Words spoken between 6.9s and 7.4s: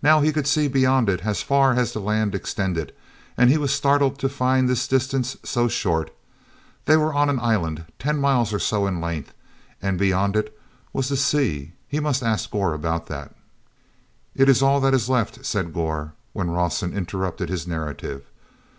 were on an